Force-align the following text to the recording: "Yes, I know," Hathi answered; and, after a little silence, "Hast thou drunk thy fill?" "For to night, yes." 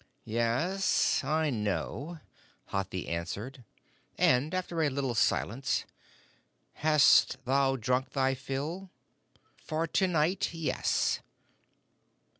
"Yes, 0.25 1.23
I 1.23 1.51
know," 1.51 2.21
Hathi 2.71 3.07
answered; 3.07 3.63
and, 4.17 4.51
after 4.51 4.81
a 4.81 4.89
little 4.89 5.13
silence, 5.13 5.85
"Hast 6.73 7.37
thou 7.45 7.75
drunk 7.75 8.09
thy 8.13 8.33
fill?" 8.33 8.89
"For 9.57 9.85
to 9.85 10.07
night, 10.07 10.55
yes." 10.55 11.19